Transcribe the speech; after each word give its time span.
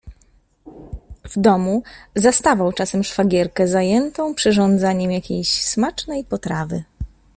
W 1.23 1.35
domu 1.39 1.83
zastawał 2.15 2.73
czasem 2.73 3.03
szwagierkę 3.03 3.67
zajętą 3.67 4.35
przyrządzaniem 4.35 5.11
jakiejś 5.11 5.51
smacznej 5.63 6.23
potrawy. 6.25 6.83